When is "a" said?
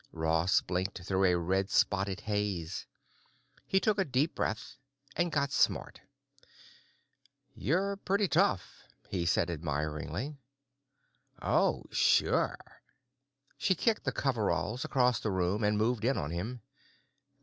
1.25-1.37, 3.99-4.03